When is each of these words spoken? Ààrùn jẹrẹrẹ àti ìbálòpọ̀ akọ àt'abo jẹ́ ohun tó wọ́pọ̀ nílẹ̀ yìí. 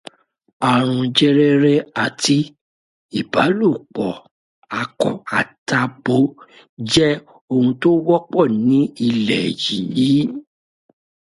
Ààrùn 0.69 1.05
jẹrẹrẹ 1.17 1.73
àti 2.05 2.37
ìbálòpọ̀ 3.19 4.11
akọ 4.79 5.09
àt'abo 5.39 6.15
jẹ́ 6.91 7.13
ohun 7.53 7.71
tó 7.81 7.89
wọ́pọ̀ 8.07 8.43
nílẹ̀ 8.67 9.43
yìí. 9.63 10.19